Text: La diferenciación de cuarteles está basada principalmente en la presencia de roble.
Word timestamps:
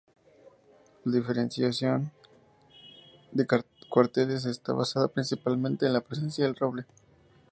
La 1.03 1.15
diferenciación 1.17 2.11
de 3.31 3.45
cuarteles 3.87 4.45
está 4.45 4.73
basada 4.73 5.07
principalmente 5.07 5.85
en 5.85 5.93
la 5.93 6.01
presencia 6.01 6.43
de 6.47 6.53
roble. 6.53 6.87